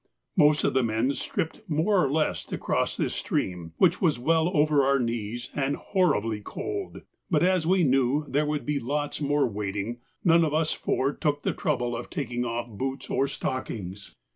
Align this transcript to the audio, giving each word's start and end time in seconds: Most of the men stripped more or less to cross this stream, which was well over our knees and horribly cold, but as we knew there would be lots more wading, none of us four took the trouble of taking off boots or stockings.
Most 0.35 0.63
of 0.63 0.73
the 0.73 0.81
men 0.81 1.11
stripped 1.13 1.61
more 1.69 2.03
or 2.03 2.09
less 2.11 2.43
to 2.45 2.57
cross 2.57 2.97
this 2.97 3.13
stream, 3.13 3.73
which 3.77 4.01
was 4.01 4.17
well 4.17 4.49
over 4.57 4.83
our 4.83 4.97
knees 4.99 5.51
and 5.53 5.75
horribly 5.75 6.39
cold, 6.41 7.03
but 7.29 7.43
as 7.43 7.67
we 7.67 7.83
knew 7.83 8.25
there 8.27 8.47
would 8.47 8.65
be 8.65 8.79
lots 8.79 9.21
more 9.21 9.47
wading, 9.47 9.99
none 10.23 10.43
of 10.43 10.55
us 10.55 10.73
four 10.73 11.13
took 11.13 11.43
the 11.43 11.53
trouble 11.53 11.95
of 11.95 12.09
taking 12.09 12.43
off 12.43 12.67
boots 12.67 13.11
or 13.11 13.27
stockings. 13.27 14.15